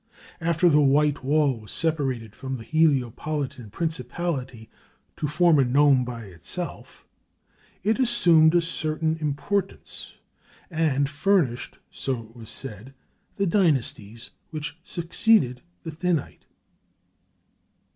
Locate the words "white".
0.81-1.23